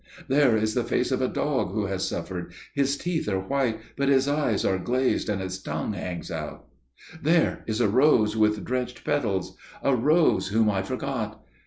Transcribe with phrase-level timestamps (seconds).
[0.27, 4.27] There is the face of a dog who has suffered––his teeth are white, but his
[4.27, 6.65] eyes are glazed and his tongue hangs out....
[7.21, 11.45] There is a rose with drenched petals––a rose whom I forgot.